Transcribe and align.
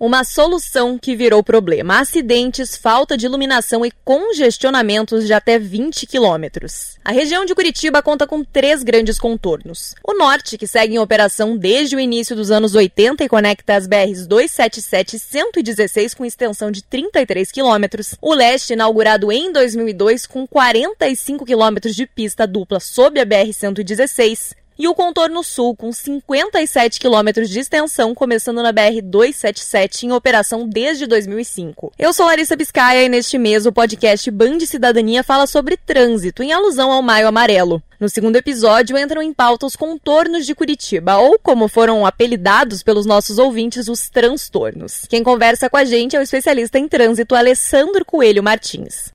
Uma 0.00 0.22
solução 0.22 0.96
que 0.96 1.16
virou 1.16 1.42
problema: 1.42 1.98
acidentes, 1.98 2.76
falta 2.76 3.16
de 3.16 3.26
iluminação 3.26 3.84
e 3.84 3.90
congestionamentos 4.04 5.26
de 5.26 5.32
até 5.32 5.58
20 5.58 6.06
quilômetros. 6.06 6.96
A 7.04 7.10
região 7.10 7.44
de 7.44 7.52
Curitiba 7.52 8.00
conta 8.00 8.24
com 8.24 8.44
três 8.44 8.84
grandes 8.84 9.18
contornos. 9.18 9.96
O 10.04 10.14
norte, 10.14 10.56
que 10.56 10.68
segue 10.68 10.94
em 10.94 10.98
operação 11.00 11.56
desde 11.56 11.96
o 11.96 12.00
início 12.00 12.36
dos 12.36 12.52
anos 12.52 12.76
80 12.76 13.24
e 13.24 13.28
conecta 13.28 13.74
as 13.74 13.88
BRs 13.88 14.24
277 14.28 15.16
e 15.16 15.18
116 15.18 16.14
com 16.14 16.24
extensão 16.24 16.70
de 16.70 16.84
33 16.84 17.50
quilômetros. 17.50 18.14
O 18.22 18.32
leste, 18.32 18.74
inaugurado 18.74 19.32
em 19.32 19.52
2002 19.52 20.26
com 20.26 20.46
45 20.46 21.44
quilômetros 21.44 21.96
de 21.96 22.06
pista 22.06 22.46
dupla 22.46 22.78
sob 22.78 23.18
a 23.18 23.24
BR 23.24 23.52
116 23.52 24.67
e 24.78 24.86
o 24.86 24.94
contorno 24.94 25.42
sul, 25.42 25.74
com 25.74 25.90
57 25.92 27.00
quilômetros 27.00 27.50
de 27.50 27.58
extensão, 27.58 28.14
começando 28.14 28.62
na 28.62 28.72
BR-277, 28.72 30.04
em 30.04 30.12
operação 30.12 30.68
desde 30.68 31.06
2005. 31.06 31.92
Eu 31.98 32.12
sou 32.12 32.26
Larissa 32.26 32.54
Biscaia 32.54 33.02
e 33.02 33.08
neste 33.08 33.36
mês 33.36 33.66
o 33.66 33.72
podcast 33.72 34.30
Band 34.30 34.60
Cidadania 34.60 35.24
fala 35.24 35.46
sobre 35.46 35.76
trânsito, 35.76 36.42
em 36.42 36.52
alusão 36.52 36.92
ao 36.92 37.02
Maio 37.02 37.26
Amarelo. 37.26 37.82
No 37.98 38.08
segundo 38.08 38.36
episódio 38.36 38.96
entram 38.96 39.20
em 39.20 39.32
pauta 39.32 39.66
os 39.66 39.74
contornos 39.74 40.46
de 40.46 40.54
Curitiba, 40.54 41.16
ou 41.16 41.36
como 41.42 41.66
foram 41.66 42.06
apelidados 42.06 42.82
pelos 42.82 43.04
nossos 43.04 43.38
ouvintes, 43.38 43.88
os 43.88 44.08
transtornos. 44.08 45.02
Quem 45.08 45.24
conversa 45.24 45.68
com 45.68 45.76
a 45.76 45.84
gente 45.84 46.14
é 46.14 46.20
o 46.20 46.22
especialista 46.22 46.78
em 46.78 46.86
trânsito 46.86 47.34
Alessandro 47.34 48.04
Coelho 48.04 48.42
Martins. 48.42 49.10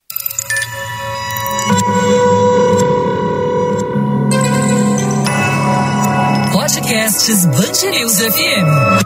Podcasts 6.93 7.47
Bangerils 7.47 8.19
FM. 8.19 9.03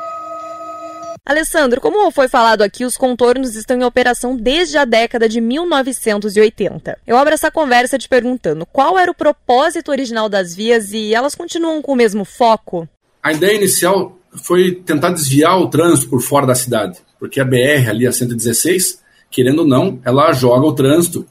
Alessandro, 1.26 1.80
como 1.80 2.12
foi 2.12 2.28
falado 2.28 2.62
aqui, 2.62 2.84
os 2.84 2.98
contornos 2.98 3.56
estão 3.56 3.78
em 3.78 3.84
operação 3.86 4.36
desde 4.36 4.78
a 4.78 4.84
década 4.84 5.30
de 5.30 5.40
1980. 5.40 7.00
Eu 7.08 7.16
abro 7.16 7.34
essa 7.34 7.50
conversa 7.50 7.98
te 7.98 8.10
perguntando 8.10 8.66
qual 8.66 9.00
era 9.00 9.10
o 9.10 9.16
propósito 9.16 9.90
original 9.90 10.28
das 10.28 10.54
vias 10.54 10.92
e 10.92 11.16
elas 11.16 11.34
continuam 11.34 11.82
com 11.82 11.94
o 11.94 11.96
mesmo 11.96 12.26
foco? 12.26 12.90
A 13.24 13.32
ideia 13.32 13.56
inicial 13.56 14.20
foi 14.44 14.74
tentar 14.86 15.12
desviar 15.12 15.58
o 15.58 15.70
trânsito 15.70 16.10
por 16.10 16.22
fora 16.22 16.46
da 16.46 16.56
cidade, 16.56 17.00
porque 17.18 17.40
a 17.40 17.46
BR 17.46 17.90
ali, 17.90 18.06
a 18.06 18.12
116, 18.12 19.02
querendo 19.32 19.60
ou 19.60 19.68
não, 19.68 19.98
ela 20.04 20.34
joga 20.34 20.68
o 20.68 20.76
trânsito 20.76 21.26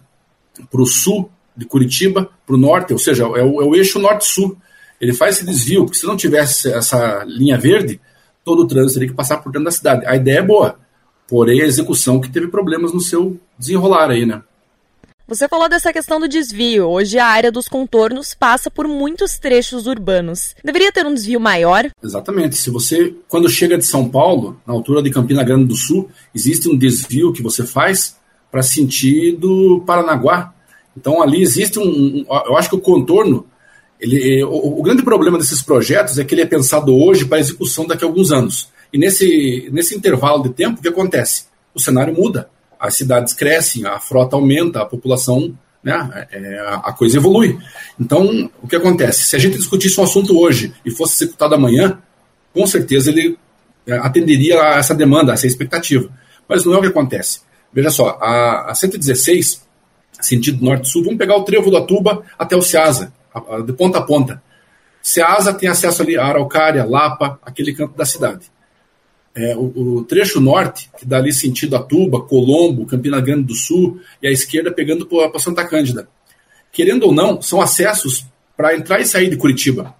para 0.70 0.80
o 0.80 0.86
sul 0.86 1.30
de 1.54 1.66
Curitiba, 1.66 2.30
para 2.46 2.56
o 2.56 2.58
norte, 2.58 2.94
ou 2.94 2.98
seja, 2.98 3.24
é 3.24 3.26
o, 3.26 3.60
é 3.60 3.64
o 3.64 3.74
eixo 3.74 3.98
norte-sul 3.98 4.56
ele 5.00 5.12
faz 5.12 5.36
esse 5.36 5.46
desvio, 5.46 5.84
porque 5.84 5.98
se 5.98 6.06
não 6.06 6.16
tivesse 6.16 6.72
essa 6.72 7.24
linha 7.24 7.58
verde, 7.58 8.00
todo 8.44 8.62
o 8.62 8.66
trânsito 8.66 8.94
teria 8.94 9.08
que 9.08 9.16
passar 9.16 9.38
por 9.38 9.50
dentro 9.50 9.64
da 9.64 9.70
cidade. 9.70 10.06
A 10.06 10.16
ideia 10.16 10.38
é 10.38 10.42
boa, 10.42 10.78
porém 11.28 11.60
a 11.60 11.66
execução 11.66 12.20
que 12.20 12.30
teve 12.30 12.48
problemas 12.48 12.92
no 12.92 13.00
seu 13.00 13.38
desenrolar 13.58 14.10
aí, 14.10 14.24
né? 14.24 14.42
Você 15.28 15.48
falou 15.48 15.68
dessa 15.68 15.92
questão 15.92 16.20
do 16.20 16.28
desvio. 16.28 16.86
Hoje 16.86 17.18
a 17.18 17.26
área 17.26 17.50
dos 17.50 17.66
contornos 17.66 18.32
passa 18.32 18.70
por 18.70 18.86
muitos 18.86 19.40
trechos 19.40 19.88
urbanos. 19.88 20.54
Deveria 20.62 20.92
ter 20.92 21.04
um 21.04 21.12
desvio 21.12 21.40
maior? 21.40 21.90
Exatamente. 22.00 22.56
Se 22.56 22.70
você, 22.70 23.12
quando 23.26 23.48
chega 23.48 23.76
de 23.76 23.84
São 23.84 24.08
Paulo, 24.08 24.60
na 24.64 24.72
altura 24.72 25.02
de 25.02 25.10
Campina 25.10 25.42
Grande 25.42 25.64
do 25.64 25.74
Sul, 25.74 26.08
existe 26.32 26.68
um 26.68 26.78
desvio 26.78 27.32
que 27.32 27.42
você 27.42 27.66
faz 27.66 28.16
para 28.52 28.62
sentido 28.62 29.82
Paranaguá. 29.84 30.54
Então 30.96 31.20
ali 31.20 31.42
existe 31.42 31.76
um, 31.80 32.24
eu 32.46 32.56
acho 32.56 32.70
que 32.70 32.76
o 32.76 32.80
contorno 32.80 33.46
ele, 34.00 34.44
o, 34.44 34.78
o, 34.78 34.82
grande 34.82 35.02
problema 35.02 35.38
desses 35.38 35.62
projetos 35.62 36.18
é 36.18 36.24
que 36.24 36.34
ele 36.34 36.42
é 36.42 36.46
pensado 36.46 36.94
hoje 36.94 37.24
para 37.24 37.38
execução 37.38 37.86
daqui 37.86 38.04
a 38.04 38.06
alguns 38.06 38.30
anos. 38.30 38.68
E 38.92 38.98
nesse, 38.98 39.68
nesse 39.72 39.96
intervalo 39.96 40.42
de 40.42 40.50
tempo, 40.50 40.78
o 40.78 40.82
que 40.82 40.88
acontece? 40.88 41.46
O 41.74 41.80
cenário 41.80 42.14
muda. 42.14 42.48
As 42.78 42.94
cidades 42.94 43.32
crescem, 43.32 43.86
a 43.86 43.98
frota 43.98 44.36
aumenta, 44.36 44.82
a 44.82 44.86
população, 44.86 45.56
né, 45.82 46.26
é, 46.30 46.80
a 46.82 46.92
coisa 46.92 47.16
evolui. 47.16 47.58
Então, 47.98 48.50
o 48.62 48.68
que 48.68 48.76
acontece? 48.76 49.24
Se 49.24 49.36
a 49.36 49.38
gente 49.38 49.56
discutisse 49.56 49.98
um 49.98 50.04
assunto 50.04 50.38
hoje 50.38 50.74
e 50.84 50.90
fosse 50.90 51.24
executado 51.24 51.54
amanhã, 51.54 51.98
com 52.52 52.66
certeza 52.66 53.10
ele 53.10 53.38
é, 53.86 53.94
atenderia 53.94 54.60
a 54.60 54.78
essa 54.78 54.94
demanda, 54.94 55.32
a 55.32 55.34
essa 55.34 55.46
expectativa. 55.46 56.10
Mas 56.46 56.64
não 56.64 56.74
é 56.74 56.78
o 56.78 56.80
que 56.82 56.88
acontece. 56.88 57.40
Veja 57.72 57.90
só, 57.90 58.18
a, 58.20 58.70
a 58.70 58.74
116, 58.74 59.62
sentido 60.20 60.64
norte-sul, 60.64 61.02
vamos 61.02 61.18
pegar 61.18 61.36
o 61.36 61.44
trevo 61.44 61.70
da 61.70 61.80
Tuba 61.80 62.22
até 62.38 62.54
o 62.54 62.62
Ceasa 62.62 63.12
de 63.64 63.72
ponta 63.72 63.98
a 63.98 64.02
ponta. 64.02 64.42
Ceasa 65.02 65.54
tem 65.54 65.68
acesso 65.68 66.02
ali 66.02 66.16
a 66.16 66.24
Araucária, 66.24 66.84
Lapa, 66.84 67.38
aquele 67.42 67.72
canto 67.72 67.96
da 67.96 68.04
cidade. 68.04 68.50
É, 69.34 69.54
o, 69.54 69.98
o, 69.98 70.04
trecho 70.04 70.40
norte, 70.40 70.90
que 70.98 71.04
dá 71.04 71.18
ali 71.18 71.32
sentido 71.32 71.76
a 71.76 71.82
Tuba, 71.82 72.22
Colombo, 72.22 72.86
Campina 72.86 73.20
Grande 73.20 73.44
do 73.44 73.54
Sul, 73.54 74.00
e 74.22 74.26
a 74.26 74.32
esquerda 74.32 74.72
pegando 74.72 75.06
para 75.06 75.38
Santa 75.38 75.64
Cândida. 75.64 76.08
Querendo 76.72 77.04
ou 77.04 77.12
não, 77.12 77.40
são 77.40 77.60
acessos 77.60 78.26
para 78.56 78.74
entrar 78.74 79.00
e 79.00 79.06
sair 79.06 79.28
de 79.28 79.36
Curitiba. 79.36 79.94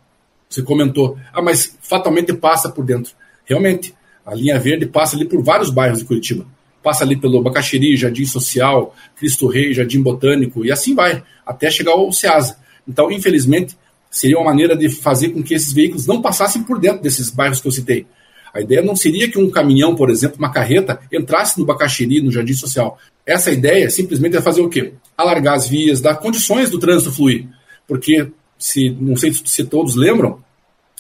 Você 0.49 0.63
comentou, 0.63 1.19
ah, 1.33 1.43
mas 1.43 1.77
fatalmente 1.83 2.33
passa 2.33 2.71
por 2.71 2.85
dentro. 2.85 3.13
Realmente, 3.45 3.95
a 4.25 4.35
linha 4.35 4.59
verde 4.59 4.87
passa 4.87 5.15
ali 5.15 5.25
por 5.25 5.43
vários 5.43 5.71
bairros 5.71 5.99
de 5.99 6.05
Curitiba. 6.05 6.47
Passa 6.83 7.05
ali 7.05 7.17
pelo 7.17 7.43
Bacaxiri, 7.43 7.97
Jardim 7.97 8.25
Social, 8.25 8.95
Cristo 9.17 9.47
Rei, 9.47 9.73
Jardim 9.73 10.03
Botânico, 10.03 10.65
e 10.65 10.73
assim 10.73 10.95
vai, 10.95 11.23
até 11.45 11.71
chegar 11.71 11.93
ao 11.93 12.13
Ceasa. 12.13 12.59
Então, 12.87 13.11
infelizmente, 13.11 13.77
seria 14.11 14.39
uma 14.39 14.47
maneira 14.47 14.77
de 14.77 14.89
fazer 14.89 15.31
com 15.31 15.43
que 15.43 15.55
esses 15.55 15.73
veículos 15.73 16.07
não 16.07 16.23
passassem 16.23 16.63
por 16.63 16.79
dentro 16.79 17.03
desses 17.03 17.31
bairros 17.31 17.61
que 17.61 17.69
eu 17.69 17.73
citei. 17.73 18.07
A 18.55 18.61
ideia 18.61 18.81
não 18.81 18.97
seria 18.97 19.31
que 19.31 19.39
um 19.39 19.51
caminhão, 19.51 19.95
por 19.95 20.09
exemplo, 20.09 20.39
uma 20.39 20.51
carreta, 20.51 20.99
entrasse 21.13 21.59
no 21.59 21.67
Bacaxiri, 21.67 22.23
no 22.23 22.31
Jardim 22.31 22.55
Social. 22.55 22.99
Essa 23.27 23.51
ideia 23.51 23.91
simplesmente 23.91 24.37
é 24.37 24.41
fazer 24.41 24.63
o 24.63 24.69
quê? 24.69 24.95
Alargar 25.17 25.55
as 25.55 25.69
vias, 25.69 26.01
dar 26.01 26.15
condições 26.17 26.71
do 26.71 26.79
trânsito 26.79 27.13
fluir. 27.13 27.47
Porque, 27.87 28.31
se 28.59 28.89
não 28.99 29.15
sei 29.15 29.33
se 29.33 29.65
todos 29.65 29.95
lembram, 29.95 30.43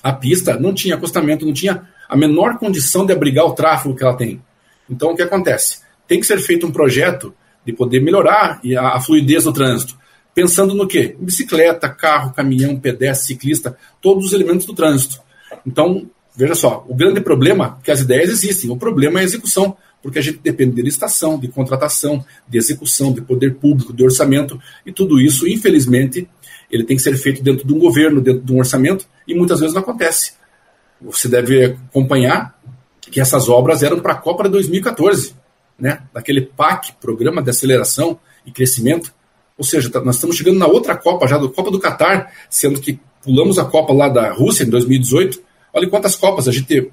a 0.02 0.12
pista 0.12 0.58
não 0.58 0.74
tinha 0.74 0.96
acostamento, 0.96 1.46
não 1.46 1.54
tinha 1.54 1.88
a 2.08 2.16
menor 2.16 2.58
condição 2.58 3.06
de 3.06 3.12
abrigar 3.12 3.46
o 3.46 3.54
tráfego 3.54 3.96
que 3.96 4.04
ela 4.04 4.14
tem. 4.14 4.40
Então, 4.88 5.12
o 5.12 5.16
que 5.16 5.22
acontece? 5.22 5.80
Tem 6.06 6.20
que 6.20 6.26
ser 6.26 6.38
feito 6.38 6.66
um 6.66 6.70
projeto 6.70 7.34
de 7.64 7.72
poder 7.72 8.00
melhorar 8.00 8.60
a, 8.78 9.00
fluidez 9.00 9.44
do 9.44 9.52
trânsito 9.52 9.96
pensando 10.36 10.74
no 10.74 10.86
quê? 10.86 11.16
Bicicleta, 11.18 11.88
carro, 11.88 12.34
caminhão, 12.34 12.78
pedestre, 12.78 13.28
ciclista, 13.28 13.74
todos 14.02 14.26
os 14.26 14.32
elementos 14.34 14.66
do 14.66 14.74
trânsito. 14.74 15.18
Então, 15.66 16.10
veja 16.36 16.54
só, 16.54 16.84
o 16.86 16.94
grande 16.94 17.22
problema 17.22 17.78
é 17.80 17.84
que 17.84 17.90
as 17.90 18.00
ideias 18.00 18.28
existem, 18.28 18.68
o 18.68 18.76
problema 18.76 19.18
é 19.18 19.22
a 19.22 19.24
execução, 19.24 19.78
porque 20.02 20.18
a 20.18 20.22
gente 20.22 20.38
depende 20.42 20.74
de 20.74 20.82
licitação, 20.82 21.38
de 21.38 21.48
contratação, 21.48 22.22
de 22.46 22.58
execução, 22.58 23.14
de 23.14 23.22
poder 23.22 23.54
público, 23.54 23.94
de 23.94 24.04
orçamento, 24.04 24.60
e 24.84 24.92
tudo 24.92 25.18
isso, 25.18 25.48
infelizmente, 25.48 26.28
ele 26.70 26.84
tem 26.84 26.98
que 26.98 27.02
ser 27.02 27.16
feito 27.16 27.42
dentro 27.42 27.66
de 27.66 27.72
um 27.72 27.78
governo, 27.78 28.20
dentro 28.20 28.42
de 28.42 28.52
um 28.52 28.58
orçamento, 28.58 29.06
e 29.26 29.34
muitas 29.34 29.60
vezes 29.60 29.74
não 29.74 29.80
acontece. 29.80 30.34
Você 31.00 31.28
deve 31.28 31.64
acompanhar 31.88 32.60
que 33.00 33.22
essas 33.22 33.48
obras 33.48 33.82
eram 33.82 34.00
para 34.00 34.12
a 34.12 34.16
Copa 34.16 34.44
de 34.44 34.50
2014, 34.50 35.34
né? 35.78 36.02
daquele 36.12 36.42
PAC, 36.42 36.92
Programa 37.00 37.42
de 37.42 37.48
Aceleração 37.48 38.20
e 38.44 38.52
Crescimento, 38.52 39.15
ou 39.58 39.64
seja, 39.64 39.90
tá, 39.90 40.00
nós 40.00 40.16
estamos 40.16 40.36
chegando 40.36 40.58
na 40.58 40.66
outra 40.66 40.96
Copa 40.96 41.26
já, 41.26 41.38
do 41.38 41.50
Copa 41.50 41.70
do 41.70 41.80
Catar, 41.80 42.32
sendo 42.50 42.80
que 42.80 42.98
pulamos 43.22 43.58
a 43.58 43.64
Copa 43.64 43.92
lá 43.92 44.08
da 44.08 44.32
Rússia 44.32 44.64
em 44.64 44.70
2018. 44.70 45.40
Olha 45.72 45.88
quantas 45.88 46.16
Copas 46.16 46.48
a 46.48 46.52
gente 46.52 46.90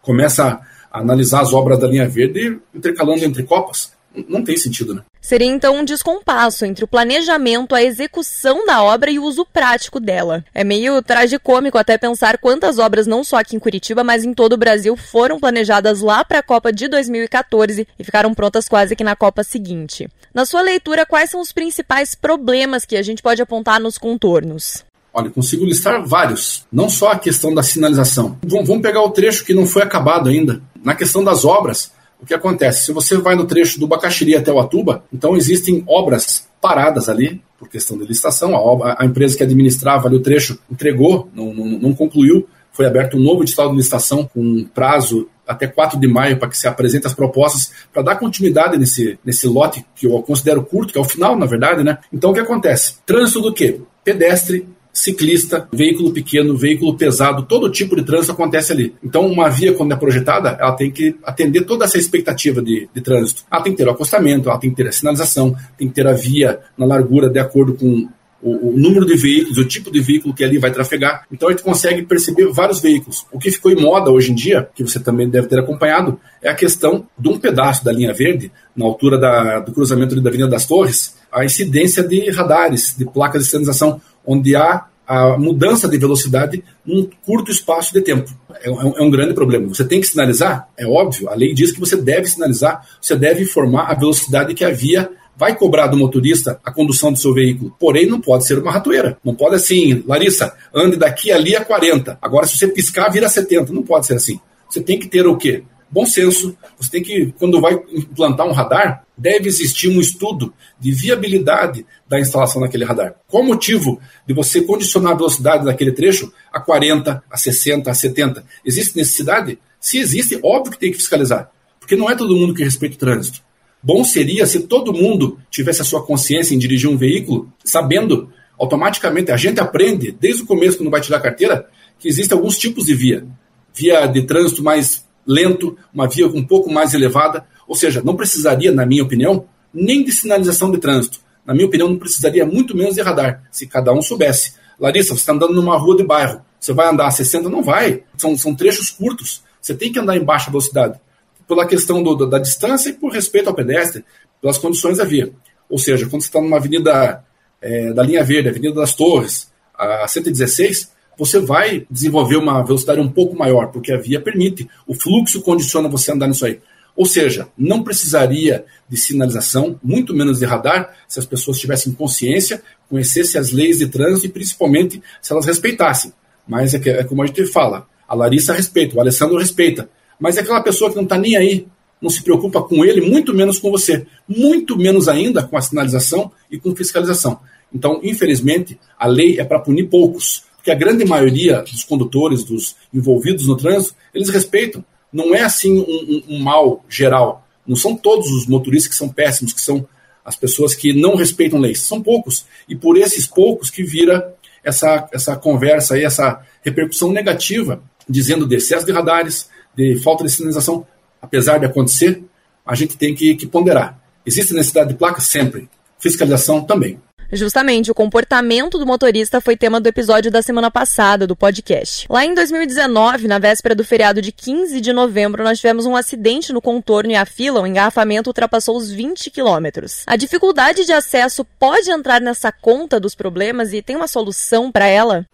começa 0.00 0.60
a 0.90 1.00
analisar 1.00 1.40
as 1.42 1.52
obras 1.52 1.78
da 1.78 1.86
linha 1.86 2.08
verde 2.08 2.58
intercalando 2.74 3.24
entre 3.24 3.42
Copas 3.42 3.92
não 4.28 4.42
tem 4.42 4.56
sentido, 4.56 4.94
né? 4.94 5.02
Seria 5.28 5.46
então 5.46 5.76
um 5.76 5.84
descompasso 5.84 6.64
entre 6.64 6.86
o 6.86 6.88
planejamento, 6.88 7.74
a 7.74 7.82
execução 7.82 8.64
da 8.64 8.82
obra 8.82 9.10
e 9.10 9.18
o 9.18 9.24
uso 9.24 9.44
prático 9.44 10.00
dela. 10.00 10.42
É 10.54 10.64
meio 10.64 11.02
tragicômico 11.02 11.76
até 11.76 11.98
pensar 11.98 12.38
quantas 12.38 12.78
obras, 12.78 13.06
não 13.06 13.22
só 13.22 13.36
aqui 13.36 13.54
em 13.54 13.58
Curitiba, 13.58 14.02
mas 14.02 14.24
em 14.24 14.32
todo 14.32 14.54
o 14.54 14.56
Brasil, 14.56 14.96
foram 14.96 15.38
planejadas 15.38 16.00
lá 16.00 16.24
para 16.24 16.38
a 16.38 16.42
Copa 16.42 16.72
de 16.72 16.88
2014 16.88 17.86
e 17.98 18.02
ficaram 18.04 18.32
prontas 18.32 18.70
quase 18.70 18.96
que 18.96 19.04
na 19.04 19.14
Copa 19.14 19.44
seguinte. 19.44 20.08
Na 20.32 20.46
sua 20.46 20.62
leitura, 20.62 21.04
quais 21.04 21.28
são 21.28 21.42
os 21.42 21.52
principais 21.52 22.14
problemas 22.14 22.86
que 22.86 22.96
a 22.96 23.02
gente 23.02 23.20
pode 23.22 23.42
apontar 23.42 23.78
nos 23.78 23.98
contornos? 23.98 24.82
Olha, 25.12 25.28
consigo 25.28 25.66
listar 25.66 26.06
vários. 26.06 26.66
Não 26.72 26.88
só 26.88 27.12
a 27.12 27.18
questão 27.18 27.52
da 27.52 27.62
sinalização. 27.62 28.38
Vamos 28.42 28.80
pegar 28.80 29.02
o 29.02 29.10
trecho 29.10 29.44
que 29.44 29.52
não 29.52 29.66
foi 29.66 29.82
acabado 29.82 30.30
ainda. 30.30 30.62
Na 30.82 30.94
questão 30.94 31.22
das 31.22 31.44
obras, 31.44 31.92
o 32.20 32.26
que 32.26 32.34
acontece? 32.34 32.84
Se 32.84 32.92
você 32.92 33.16
vai 33.16 33.34
no 33.34 33.46
trecho 33.46 33.78
do 33.78 33.86
Bacaxiri 33.86 34.34
até 34.34 34.52
o 34.52 34.58
Atuba, 34.58 35.04
então 35.12 35.36
existem 35.36 35.84
obras 35.86 36.48
paradas 36.60 37.08
ali, 37.08 37.40
por 37.58 37.68
questão 37.68 37.98
de 37.98 38.04
licitação. 38.04 38.54
A, 38.54 38.60
obra, 38.60 38.96
a 38.98 39.04
empresa 39.04 39.36
que 39.36 39.42
administrava 39.42 40.08
ali 40.08 40.16
o 40.16 40.22
trecho 40.22 40.58
entregou, 40.70 41.28
não, 41.34 41.52
não, 41.52 41.66
não 41.66 41.94
concluiu. 41.94 42.48
Foi 42.72 42.86
aberto 42.86 43.16
um 43.16 43.20
novo 43.20 43.42
edital 43.42 43.70
de 43.70 43.76
licitação 43.76 44.28
com 44.32 44.40
um 44.40 44.64
prazo 44.64 45.28
até 45.46 45.66
4 45.66 45.98
de 45.98 46.06
maio 46.06 46.38
para 46.38 46.48
que 46.48 46.58
se 46.58 46.68
apresente 46.68 47.06
as 47.06 47.14
propostas 47.14 47.72
para 47.92 48.02
dar 48.02 48.16
continuidade 48.16 48.76
nesse, 48.76 49.18
nesse 49.24 49.48
lote 49.48 49.84
que 49.96 50.06
eu 50.06 50.22
considero 50.22 50.62
curto, 50.62 50.92
que 50.92 50.98
é 50.98 51.00
o 51.00 51.04
final, 51.04 51.36
na 51.36 51.46
verdade, 51.46 51.82
né? 51.82 51.98
Então 52.12 52.30
o 52.30 52.34
que 52.34 52.40
acontece? 52.40 52.98
Trânsito 53.06 53.40
do 53.40 53.52
quê? 53.52 53.80
Pedestre 54.04 54.68
ciclista, 54.92 55.68
veículo 55.72 56.12
pequeno, 56.12 56.56
veículo 56.56 56.96
pesado, 56.96 57.44
todo 57.44 57.70
tipo 57.70 57.94
de 57.94 58.02
trânsito 58.02 58.32
acontece 58.32 58.72
ali. 58.72 58.94
Então, 59.02 59.26
uma 59.26 59.48
via, 59.48 59.72
quando 59.72 59.92
é 59.92 59.96
projetada, 59.96 60.56
ela 60.60 60.72
tem 60.72 60.90
que 60.90 61.16
atender 61.22 61.62
toda 61.62 61.84
essa 61.84 61.98
expectativa 61.98 62.60
de, 62.60 62.88
de 62.92 63.00
trânsito. 63.00 63.44
Ela 63.50 63.62
tem 63.62 63.72
que 63.72 63.78
ter 63.78 63.88
o 63.88 63.92
acostamento, 63.92 64.48
ela 64.48 64.58
tem 64.58 64.70
que 64.70 64.76
ter 64.76 64.88
a 64.88 64.92
sinalização, 64.92 65.54
tem 65.76 65.88
que 65.88 65.94
ter 65.94 66.06
a 66.06 66.12
via 66.12 66.60
na 66.76 66.86
largura 66.86 67.30
de 67.30 67.38
acordo 67.38 67.74
com 67.74 68.08
o, 68.40 68.68
o, 68.68 68.78
número 68.78 69.04
de 69.04 69.16
veículos, 69.16 69.58
o 69.58 69.64
tipo 69.64 69.90
de 69.90 70.00
veículo 70.00 70.32
que 70.32 70.44
ali 70.44 70.58
vai 70.58 70.70
trafegar. 70.70 71.24
Então 71.30 71.48
a 71.48 71.52
gente 71.52 71.62
consegue 71.62 72.02
perceber 72.02 72.46
vários 72.52 72.80
veículos. 72.80 73.26
O 73.32 73.38
que 73.38 73.50
ficou 73.50 73.70
em 73.72 73.80
moda 73.80 74.10
hoje 74.10 74.32
em 74.32 74.34
dia, 74.34 74.68
que 74.74 74.82
você 74.82 75.00
também 75.00 75.28
deve 75.28 75.48
ter 75.48 75.58
acompanhado, 75.58 76.20
é 76.40 76.48
a 76.48 76.54
questão 76.54 77.06
de 77.18 77.28
um 77.28 77.38
pedaço 77.38 77.84
da 77.84 77.92
linha 77.92 78.12
verde, 78.12 78.50
na 78.76 78.84
altura 78.84 79.18
da, 79.18 79.60
do 79.60 79.72
cruzamento 79.72 80.20
da 80.20 80.28
Avenida 80.28 80.48
das 80.48 80.66
Torres, 80.66 81.16
a 81.32 81.44
incidência 81.44 82.02
de 82.02 82.30
radares, 82.30 82.94
de 82.96 83.04
placas 83.04 83.44
de 83.44 83.50
sinalização, 83.50 84.00
onde 84.28 84.54
há 84.54 84.84
a 85.06 85.38
mudança 85.38 85.88
de 85.88 85.96
velocidade 85.96 86.62
num 86.84 87.08
curto 87.24 87.50
espaço 87.50 87.94
de 87.94 88.02
tempo. 88.02 88.30
É, 88.62 88.70
um, 88.70 88.98
é 88.98 89.02
um, 89.02 89.10
grande 89.10 89.32
problema. 89.32 89.66
Você 89.68 89.84
tem 89.84 90.02
que 90.02 90.06
sinalizar, 90.06 90.68
é 90.76 90.86
óbvio, 90.86 91.30
a 91.30 91.34
lei 91.34 91.54
diz 91.54 91.72
que 91.72 91.80
você 91.80 91.96
deve 91.96 92.26
sinalizar, 92.26 92.86
você 93.00 93.16
deve 93.16 93.42
informar 93.42 93.90
a 93.90 93.94
velocidade 93.94 94.52
que 94.52 94.64
a 94.64 94.70
via 94.70 95.10
vai 95.34 95.56
cobrar 95.56 95.86
do 95.86 95.96
motorista 95.96 96.60
a 96.64 96.70
condução 96.70 97.12
do 97.12 97.18
seu 97.18 97.32
veículo. 97.32 97.74
Porém, 97.78 98.06
não 98.06 98.20
pode 98.20 98.44
ser 98.44 98.58
uma 98.58 98.72
ratoeira. 98.72 99.16
Não 99.24 99.34
pode 99.34 99.54
assim, 99.54 100.02
Larissa, 100.04 100.52
ande 100.74 100.96
daqui 100.96 101.30
ali 101.30 101.56
a 101.56 101.64
40. 101.64 102.18
Agora, 102.20 102.46
se 102.46 102.58
você 102.58 102.66
piscar, 102.66 103.08
vira 103.08 103.28
70. 103.28 103.72
Não 103.72 103.84
pode 103.84 104.06
ser 104.06 104.16
assim. 104.16 104.40
Você 104.68 104.80
tem 104.82 104.98
que 104.98 105.06
ter 105.06 105.26
o 105.26 105.36
quê? 105.36 105.62
Bom 105.90 106.04
senso. 106.04 106.56
Você 106.78 106.90
tem 106.90 107.02
que, 107.02 107.32
quando 107.38 107.60
vai 107.60 107.74
implantar 107.92 108.46
um 108.46 108.52
radar, 108.52 109.04
deve 109.16 109.48
existir 109.48 109.88
um 109.88 110.00
estudo 110.00 110.52
de 110.78 110.92
viabilidade 110.92 111.86
da 112.06 112.20
instalação 112.20 112.60
daquele 112.60 112.84
radar. 112.84 113.14
Qual 113.26 113.42
o 113.42 113.46
motivo 113.46 114.00
de 114.26 114.34
você 114.34 114.60
condicionar 114.60 115.12
a 115.12 115.16
velocidade 115.16 115.64
daquele 115.64 115.92
trecho 115.92 116.32
a 116.52 116.60
40, 116.60 117.22
a 117.30 117.36
60, 117.36 117.90
a 117.90 117.94
70? 117.94 118.44
Existe 118.64 118.96
necessidade? 118.96 119.58
Se 119.80 119.98
existe, 119.98 120.38
óbvio 120.42 120.72
que 120.72 120.78
tem 120.78 120.90
que 120.90 120.98
fiscalizar. 120.98 121.50
Porque 121.80 121.96
não 121.96 122.10
é 122.10 122.14
todo 122.14 122.36
mundo 122.36 122.54
que 122.54 122.62
respeita 122.62 122.96
o 122.96 122.98
trânsito. 122.98 123.40
Bom 123.82 124.04
seria 124.04 124.46
se 124.46 124.60
todo 124.60 124.92
mundo 124.92 125.38
tivesse 125.50 125.80
a 125.80 125.84
sua 125.84 126.04
consciência 126.04 126.54
em 126.54 126.58
dirigir 126.58 126.90
um 126.90 126.96
veículo, 126.96 127.50
sabendo 127.64 128.30
automaticamente, 128.58 129.30
a 129.30 129.36
gente 129.36 129.60
aprende 129.60 130.10
desde 130.10 130.42
o 130.42 130.46
começo, 130.46 130.76
quando 130.76 130.90
vai 130.90 131.00
tirar 131.00 131.18
a 131.18 131.22
carteira, 131.22 131.68
que 131.98 132.08
existem 132.08 132.36
alguns 132.36 132.58
tipos 132.58 132.86
de 132.86 132.94
via. 132.94 133.26
Via 133.72 134.06
de 134.06 134.22
trânsito 134.22 134.62
mais 134.62 135.07
lento, 135.28 135.76
uma 135.92 136.08
via 136.08 136.26
um 136.26 136.44
pouco 136.44 136.72
mais 136.72 136.94
elevada, 136.94 137.44
ou 137.66 137.76
seja, 137.76 138.02
não 138.02 138.16
precisaria, 138.16 138.72
na 138.72 138.86
minha 138.86 139.02
opinião, 139.02 139.44
nem 139.72 140.02
de 140.02 140.10
sinalização 140.10 140.70
de 140.70 140.78
trânsito. 140.78 141.20
Na 141.44 141.52
minha 141.52 141.66
opinião, 141.66 141.88
não 141.88 141.98
precisaria 141.98 142.46
muito 142.46 142.76
menos 142.76 142.94
de 142.94 143.02
radar, 143.02 143.42
se 143.50 143.66
cada 143.66 143.92
um 143.92 144.00
soubesse. 144.00 144.54
Larissa, 144.80 145.14
você 145.14 145.20
está 145.20 145.32
andando 145.32 145.54
numa 145.54 145.76
rua 145.76 145.96
de 145.96 146.04
bairro, 146.04 146.40
você 146.58 146.72
vai 146.72 146.88
andar 146.88 147.06
a 147.06 147.10
60? 147.10 147.48
Não 147.48 147.62
vai. 147.62 148.02
São, 148.16 148.36
são 148.36 148.54
trechos 148.54 148.90
curtos. 148.90 149.42
Você 149.60 149.74
tem 149.74 149.92
que 149.92 149.98
andar 149.98 150.16
em 150.16 150.24
baixa 150.24 150.50
velocidade 150.50 150.98
pela 151.46 151.66
questão 151.66 152.02
do, 152.02 152.26
da 152.26 152.38
distância 152.38 152.90
e 152.90 152.92
por 152.92 153.12
respeito 153.12 153.48
ao 153.48 153.54
pedestre, 153.54 154.04
pelas 154.40 154.58
condições 154.58 154.98
da 154.98 155.04
via. 155.04 155.32
Ou 155.68 155.78
seja, 155.78 156.06
quando 156.06 156.22
você 156.22 156.28
está 156.28 156.40
numa 156.40 156.58
avenida 156.58 157.24
é, 157.60 157.92
da 157.92 158.02
linha 158.02 158.22
verde, 158.22 158.50
Avenida 158.50 158.74
das 158.74 158.94
Torres, 158.94 159.50
a 159.74 160.06
116, 160.06 160.92
você 161.18 161.40
vai 161.40 161.84
desenvolver 161.90 162.36
uma 162.36 162.62
velocidade 162.62 163.00
um 163.00 163.08
pouco 163.08 163.36
maior, 163.36 163.72
porque 163.72 163.92
a 163.92 163.98
via 163.98 164.20
permite, 164.20 164.68
o 164.86 164.94
fluxo 164.94 165.42
condiciona 165.42 165.88
você 165.88 166.12
a 166.12 166.14
andar 166.14 166.28
nisso 166.28 166.46
aí. 166.46 166.60
Ou 166.94 167.04
seja, 167.04 167.48
não 167.56 167.82
precisaria 167.82 168.64
de 168.88 168.96
sinalização, 168.96 169.78
muito 169.82 170.14
menos 170.14 170.38
de 170.38 170.44
radar, 170.44 170.94
se 171.06 171.18
as 171.18 171.26
pessoas 171.26 171.58
tivessem 171.58 171.92
consciência, 171.92 172.62
conhecessem 172.88 173.40
as 173.40 173.50
leis 173.50 173.78
de 173.78 173.88
trânsito 173.88 174.26
e 174.26 174.30
principalmente 174.30 175.02
se 175.20 175.32
elas 175.32 175.46
respeitassem. 175.46 176.12
Mas 176.46 176.74
é, 176.74 176.78
que, 176.78 176.90
é 176.90 177.04
como 177.04 177.22
a 177.22 177.26
gente 177.26 177.44
fala, 177.46 177.86
a 178.06 178.14
Larissa 178.14 178.52
respeita, 178.52 178.96
o 178.96 179.00
Alessandro 179.00 179.38
respeita, 179.38 179.88
mas 180.18 180.36
é 180.36 180.40
aquela 180.40 180.62
pessoa 180.62 180.90
que 180.90 180.96
não 180.96 181.04
está 181.04 181.18
nem 181.18 181.36
aí, 181.36 181.66
não 182.00 182.10
se 182.10 182.22
preocupa 182.22 182.62
com 182.62 182.84
ele, 182.84 183.00
muito 183.00 183.34
menos 183.34 183.58
com 183.58 183.70
você. 183.70 184.06
Muito 184.26 184.76
menos 184.76 185.08
ainda 185.08 185.42
com 185.42 185.56
a 185.56 185.60
sinalização 185.60 186.30
e 186.50 186.58
com 186.58 186.74
fiscalização. 186.74 187.40
Então, 187.72 188.00
infelizmente, 188.02 188.78
a 188.98 189.06
lei 189.06 189.38
é 189.38 189.44
para 189.44 189.58
punir 189.58 189.88
poucos, 189.88 190.44
porque 190.68 190.70
a 190.70 190.74
grande 190.74 191.04
maioria 191.04 191.62
dos 191.62 191.82
condutores, 191.84 192.44
dos 192.44 192.76
envolvidos 192.92 193.46
no 193.46 193.56
trânsito, 193.56 193.94
eles 194.14 194.28
respeitam. 194.28 194.84
Não 195.10 195.34
é 195.34 195.40
assim 195.40 195.78
um, 195.78 195.82
um, 195.82 196.36
um 196.36 196.38
mal 196.40 196.84
geral. 196.88 197.46
Não 197.66 197.74
são 197.74 197.96
todos 197.96 198.30
os 198.30 198.46
motoristas 198.46 198.90
que 198.90 198.96
são 198.96 199.08
péssimos, 199.08 199.54
que 199.54 199.60
são 199.60 199.88
as 200.22 200.36
pessoas 200.36 200.74
que 200.74 200.92
não 200.92 201.16
respeitam 201.16 201.58
leis. 201.58 201.80
São 201.80 202.02
poucos. 202.02 202.44
E 202.68 202.76
por 202.76 202.98
esses 202.98 203.26
poucos 203.26 203.70
que 203.70 203.82
vira 203.82 204.34
essa, 204.62 205.08
essa 205.10 205.36
conversa 205.36 205.94
aí, 205.94 206.04
essa 206.04 206.42
repercussão 206.62 207.10
negativa, 207.10 207.82
dizendo 208.06 208.46
de 208.46 208.56
excesso 208.56 208.84
de 208.84 208.92
radares, 208.92 209.48
de 209.74 209.98
falta 210.00 210.24
de 210.24 210.30
sinalização, 210.30 210.86
apesar 211.22 211.58
de 211.58 211.64
acontecer, 211.64 212.22
a 212.66 212.74
gente 212.74 212.96
tem 212.96 213.14
que, 213.14 213.34
que 213.34 213.46
ponderar. 213.46 213.98
Existe 214.26 214.52
necessidade 214.52 214.90
de 214.90 214.96
placa? 214.96 215.20
Sempre. 215.22 215.68
Fiscalização 215.98 216.62
também. 216.62 217.00
Justamente, 217.30 217.90
o 217.90 217.94
comportamento 217.94 218.78
do 218.78 218.86
motorista 218.86 219.40
foi 219.40 219.56
tema 219.56 219.80
do 219.80 219.86
episódio 219.86 220.30
da 220.30 220.40
semana 220.40 220.70
passada 220.70 221.26
do 221.26 221.36
podcast. 221.36 222.06
Lá 222.08 222.24
em 222.24 222.34
2019, 222.34 223.28
na 223.28 223.38
véspera 223.38 223.74
do 223.74 223.84
feriado 223.84 224.22
de 224.22 224.32
15 224.32 224.80
de 224.80 224.92
novembro, 224.92 225.44
nós 225.44 225.58
tivemos 225.58 225.84
um 225.84 225.94
acidente 225.94 226.52
no 226.52 226.62
contorno 226.62 227.10
e 227.10 227.16
a 227.16 227.26
fila, 227.26 227.60
o 227.60 227.66
engarrafamento 227.66 228.30
ultrapassou 228.30 228.76
os 228.76 228.90
20 228.90 229.30
quilômetros. 229.30 230.04
A 230.06 230.16
dificuldade 230.16 230.86
de 230.86 230.92
acesso 230.92 231.44
pode 231.58 231.90
entrar 231.90 232.20
nessa 232.20 232.50
conta 232.50 232.98
dos 232.98 233.14
problemas 233.14 233.74
e 233.74 233.82
tem 233.82 233.94
uma 233.94 234.08
solução 234.08 234.72
para 234.72 234.86
ela? 234.86 235.26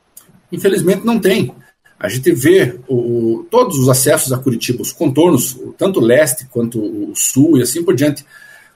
Infelizmente 0.51 1.07
não 1.07 1.21
tem. 1.21 1.55
A 1.99 2.09
gente 2.09 2.33
vê 2.33 2.79
o, 2.89 3.47
todos 3.51 3.79
os 3.79 3.89
acessos 3.89 4.33
a 4.33 4.39
Curitiba, 4.39 4.83
os 4.83 4.93
contornos, 4.93 5.57
tanto 5.79 6.01
o 6.01 6.03
leste 6.03 6.45
quanto 6.47 6.79
o 6.79 7.13
sul 7.15 7.57
e 7.57 7.63
assim 7.63 7.83
por 7.85 7.95
diante. 7.95 8.25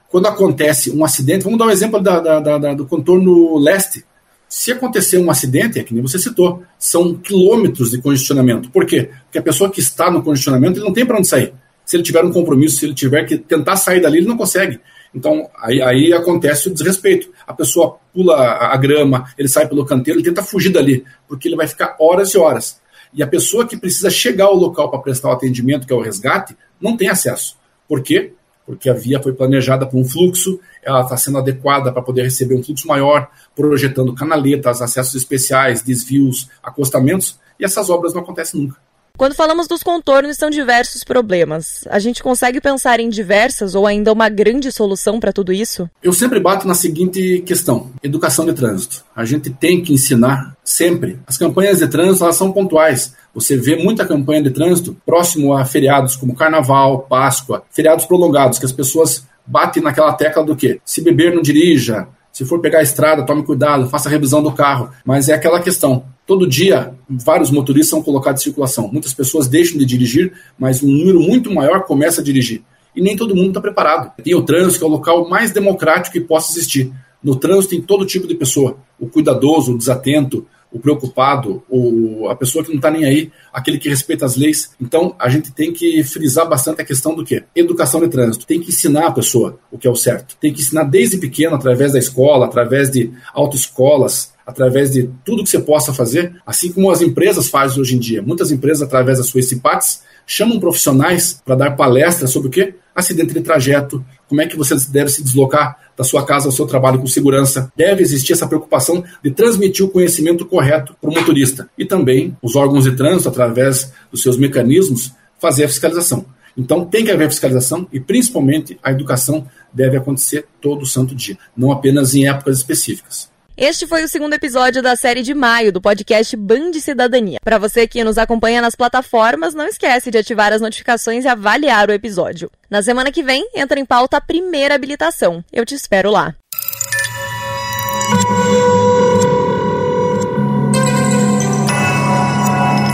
Quando 0.09 0.27
acontece 0.27 0.91
um 0.91 1.03
acidente, 1.05 1.43
vamos 1.43 1.59
dar 1.59 1.65
um 1.65 1.71
exemplo 1.71 2.01
da, 2.01 2.19
da, 2.19 2.57
da, 2.57 2.73
do 2.73 2.85
contorno 2.85 3.57
leste. 3.57 4.03
Se 4.47 4.71
acontecer 4.71 5.19
um 5.19 5.29
acidente, 5.29 5.79
é 5.79 5.83
que 5.83 5.93
nem 5.93 6.01
você 6.01 6.17
citou, 6.17 6.63
são 6.79 7.13
quilômetros 7.13 7.91
de 7.91 8.01
congestionamento. 8.01 8.71
Por 8.71 8.85
quê? 8.85 9.11
Porque 9.25 9.37
a 9.37 9.43
pessoa 9.43 9.69
que 9.69 9.79
está 9.79 10.09
no 10.09 10.23
congestionamento 10.23 10.79
ele 10.79 10.85
não 10.85 10.93
tem 10.93 11.05
para 11.05 11.17
onde 11.17 11.27
sair. 11.27 11.53
Se 11.85 11.95
ele 11.95 12.03
tiver 12.03 12.23
um 12.23 12.31
compromisso, 12.31 12.77
se 12.77 12.85
ele 12.85 12.95
tiver 12.95 13.23
que 13.25 13.37
tentar 13.37 13.75
sair 13.75 14.01
dali, 14.01 14.17
ele 14.17 14.27
não 14.27 14.37
consegue. 14.37 14.79
Então, 15.13 15.49
aí, 15.59 15.81
aí, 15.81 16.13
acontece 16.13 16.67
o 16.67 16.73
desrespeito. 16.73 17.31
A 17.45 17.53
pessoa 17.53 17.97
pula 18.13 18.35
a, 18.35 18.77
grama, 18.77 19.25
ele 19.37 19.47
sai 19.47 19.67
pelo 19.67 19.85
canteiro, 19.85 20.19
ele 20.19 20.25
tenta 20.27 20.43
fugir 20.43 20.71
dali, 20.71 21.03
porque 21.27 21.47
ele 21.47 21.55
vai 21.55 21.67
ficar 21.67 21.95
horas 21.99 22.33
e 22.33 22.37
horas. 22.37 22.79
E 23.13 23.23
a 23.23 23.27
pessoa 23.27 23.67
que 23.67 23.75
precisa 23.77 24.09
chegar 24.09 24.45
ao 24.45 24.55
local 24.55 24.89
para 24.89 24.99
prestar 24.99 25.29
o 25.29 25.31
atendimento, 25.31 25.87
que 25.87 25.93
é 25.93 25.95
o 25.95 26.01
resgate, 26.01 26.55
não 26.79 26.95
tem 26.95 27.09
acesso. 27.09 27.57
Por 27.87 28.03
quê? 28.03 28.33
Porque 28.69 28.87
a 28.87 28.93
via 28.93 29.19
foi 29.19 29.33
planejada 29.33 29.83
para 29.83 29.97
um 29.97 30.05
fluxo, 30.05 30.59
ela 30.83 31.01
está 31.01 31.17
sendo 31.17 31.39
adequada 31.39 31.91
para 31.91 32.03
poder 32.03 32.21
receber 32.21 32.53
um 32.53 32.61
fluxo 32.63 32.87
maior, 32.87 33.27
projetando 33.55 34.13
canaletas, 34.13 34.79
acessos 34.79 35.15
especiais, 35.15 35.81
desvios, 35.81 36.47
acostamentos, 36.61 37.39
e 37.59 37.65
essas 37.65 37.89
obras 37.89 38.13
não 38.13 38.21
acontecem 38.21 38.61
nunca. 38.61 38.77
Quando 39.19 39.35
falamos 39.35 39.67
dos 39.67 39.83
contornos, 39.83 40.37
são 40.37 40.49
diversos 40.49 41.03
problemas. 41.03 41.83
A 41.89 41.99
gente 41.99 42.23
consegue 42.23 42.61
pensar 42.61 43.01
em 43.01 43.09
diversas 43.09 43.75
ou 43.75 43.85
ainda 43.85 44.13
uma 44.13 44.29
grande 44.29 44.71
solução 44.71 45.19
para 45.19 45.33
tudo 45.33 45.51
isso? 45.51 45.89
Eu 46.01 46.13
sempre 46.13 46.39
bato 46.39 46.65
na 46.65 46.73
seguinte 46.73 47.43
questão: 47.45 47.91
educação 48.01 48.45
de 48.45 48.53
trânsito. 48.53 49.03
A 49.13 49.25
gente 49.25 49.49
tem 49.49 49.83
que 49.83 49.91
ensinar 49.91 50.55
sempre. 50.63 51.19
As 51.27 51.37
campanhas 51.37 51.79
de 51.79 51.87
trânsito 51.89 52.23
elas 52.23 52.37
são 52.37 52.53
pontuais. 52.53 53.13
Você 53.35 53.57
vê 53.57 53.75
muita 53.75 54.07
campanha 54.07 54.41
de 54.41 54.51
trânsito 54.51 54.95
próximo 55.05 55.53
a 55.53 55.65
feriados 55.65 56.15
como 56.15 56.33
Carnaval, 56.33 56.99
Páscoa, 56.99 57.63
feriados 57.69 58.05
prolongados, 58.05 58.57
que 58.57 58.65
as 58.65 58.71
pessoas 58.71 59.27
batem 59.45 59.83
naquela 59.83 60.13
tecla 60.13 60.45
do 60.45 60.55
que? 60.55 60.79
Se 60.85 61.01
beber, 61.01 61.35
não 61.35 61.41
dirija. 61.41 62.07
Se 62.31 62.45
for 62.45 62.61
pegar 62.61 62.79
a 62.79 62.83
estrada, 62.83 63.25
tome 63.25 63.43
cuidado, 63.43 63.89
faça 63.89 64.07
a 64.07 64.11
revisão 64.13 64.41
do 64.41 64.53
carro. 64.53 64.91
Mas 65.03 65.27
é 65.27 65.33
aquela 65.33 65.61
questão. 65.61 66.05
Todo 66.29 66.45
dia, 66.45 66.93
vários 67.09 67.49
motoristas 67.49 67.89
são 67.89 68.03
colocados 68.03 68.39
em 68.39 68.43
circulação. 68.43 68.87
Muitas 68.87 69.15
pessoas 69.15 69.47
deixam 69.47 69.79
de 69.79 69.83
dirigir, 69.83 70.31
mas 70.59 70.83
um 70.83 70.87
número 70.87 71.19
muito 71.19 71.51
maior 71.51 71.85
começa 71.85 72.21
a 72.21 72.23
dirigir. 72.23 72.61
E 72.95 73.01
nem 73.01 73.17
todo 73.17 73.35
mundo 73.35 73.47
está 73.47 73.59
preparado. 73.59 74.13
Tem 74.23 74.35
o 74.35 74.43
trânsito, 74.43 74.77
que 74.77 74.83
é 74.83 74.87
o 74.87 74.91
local 74.91 75.27
mais 75.27 75.49
democrático 75.49 76.13
que 76.13 76.21
possa 76.21 76.51
existir. 76.51 76.93
No 77.23 77.35
trânsito 77.35 77.71
tem 77.71 77.81
todo 77.81 78.05
tipo 78.05 78.27
de 78.27 78.35
pessoa: 78.35 78.77
o 78.99 79.07
cuidadoso, 79.07 79.73
o 79.73 79.77
desatento, 79.79 80.45
o 80.71 80.77
preocupado, 80.77 81.63
o, 81.67 82.27
a 82.29 82.35
pessoa 82.35 82.63
que 82.63 82.69
não 82.69 82.77
está 82.77 82.91
nem 82.91 83.05
aí, 83.05 83.31
aquele 83.51 83.79
que 83.79 83.89
respeita 83.89 84.23
as 84.23 84.35
leis. 84.35 84.69
Então, 84.79 85.15
a 85.17 85.29
gente 85.29 85.51
tem 85.51 85.73
que 85.73 86.03
frisar 86.03 86.47
bastante 86.47 86.79
a 86.79 86.85
questão 86.85 87.15
do 87.15 87.25
quê? 87.25 87.43
Educação 87.55 88.01
de 88.01 88.07
trânsito. 88.07 88.45
Tem 88.45 88.61
que 88.61 88.69
ensinar 88.69 89.07
a 89.07 89.11
pessoa 89.11 89.57
o 89.71 89.79
que 89.79 89.87
é 89.87 89.89
o 89.89 89.95
certo. 89.95 90.37
Tem 90.39 90.53
que 90.53 90.61
ensinar 90.61 90.83
desde 90.83 91.17
pequeno, 91.17 91.55
através 91.55 91.93
da 91.93 91.97
escola, 91.97 92.45
através 92.45 92.91
de 92.91 93.11
autoescolas, 93.33 94.31
através 94.49 94.91
de 94.91 95.07
tudo 95.23 95.43
que 95.43 95.49
você 95.49 95.59
possa 95.59 95.93
fazer, 95.93 96.33
assim 96.43 96.71
como 96.71 96.89
as 96.89 97.01
empresas 97.01 97.49
fazem 97.49 97.79
hoje 97.79 97.95
em 97.95 97.99
dia. 97.99 98.19
Muitas 98.19 98.51
empresas, 98.51 98.81
através 98.81 99.19
das 99.19 99.27
suas 99.27 99.45
CIPATs, 99.45 100.01
chamam 100.25 100.59
profissionais 100.59 101.39
para 101.45 101.53
dar 101.53 101.71
palestras 101.75 102.31
sobre 102.31 102.47
o 102.47 102.51
quê? 102.51 102.73
Acidente 102.95 103.31
de 103.33 103.41
trajeto, 103.41 104.03
como 104.27 104.41
é 104.41 104.47
que 104.47 104.57
você 104.57 104.75
deve 104.89 105.11
se 105.11 105.23
deslocar 105.23 105.77
da 105.95 106.03
sua 106.03 106.25
casa 106.25 106.47
ao 106.47 106.51
seu 106.51 106.65
trabalho 106.65 106.97
com 106.97 107.05
segurança. 107.05 107.71
Deve 107.75 108.01
existir 108.01 108.33
essa 108.33 108.47
preocupação 108.47 109.03
de 109.23 109.29
transmitir 109.29 109.85
o 109.85 109.89
conhecimento 109.89 110.45
correto 110.45 110.95
para 110.99 111.09
o 111.09 111.13
motorista. 111.13 111.69
E 111.77 111.85
também 111.85 112.35
os 112.41 112.55
órgãos 112.55 112.85
de 112.85 112.95
trânsito, 112.95 113.29
através 113.29 113.91
dos 114.11 114.23
seus 114.23 114.35
mecanismos, 114.35 115.11
fazer 115.39 115.65
a 115.65 115.67
fiscalização. 115.67 116.25
Então 116.57 116.85
tem 116.85 117.05
que 117.05 117.11
haver 117.11 117.29
fiscalização 117.29 117.87
e 117.93 117.99
principalmente 117.99 118.79
a 118.81 118.91
educação 118.91 119.47
deve 119.71 119.97
acontecer 119.97 120.45
todo 120.59 120.85
santo 120.85 121.13
dia, 121.13 121.37
não 121.55 121.71
apenas 121.71 122.15
em 122.15 122.27
épocas 122.27 122.57
específicas. 122.57 123.29
Este 123.61 123.85
foi 123.85 124.05
o 124.05 124.07
segundo 124.07 124.33
episódio 124.33 124.81
da 124.81 124.95
série 124.95 125.21
de 125.21 125.33
maio 125.33 125.69
do 125.69 125.81
podcast 125.81 126.33
Band 126.37 126.71
Cidadania. 126.75 127.41
Para 127.43 127.57
você 127.57 127.85
que 127.85 128.01
nos 128.05 128.17
acompanha 128.17 128.61
nas 128.61 128.73
plataformas, 128.73 129.53
não 129.53 129.67
esquece 129.67 130.09
de 130.09 130.17
ativar 130.17 130.53
as 130.53 130.61
notificações 130.61 131.25
e 131.25 131.27
avaliar 131.27 131.89
o 131.89 131.91
episódio. 131.91 132.49
Na 132.69 132.81
semana 132.81 133.11
que 133.11 133.21
vem, 133.21 133.45
entra 133.53 133.77
em 133.77 133.85
pauta 133.85 134.15
a 134.15 134.21
primeira 134.21 134.75
habilitação. 134.75 135.43
Eu 135.51 135.65
te 135.65 135.75
espero 135.75 136.09
lá. 136.09 136.33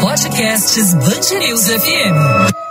Podcasts 0.01 0.95
News 0.95 1.67
FM. 1.67 2.64